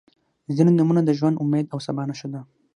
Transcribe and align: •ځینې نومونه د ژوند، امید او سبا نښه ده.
•ځینې 0.55 0.71
نومونه 0.77 1.01
د 1.05 1.09
ژوند، 1.17 1.41
امید 1.43 1.65
او 1.73 1.79
سبا 1.87 2.03
نښه 2.09 2.27
ده. 2.33 2.41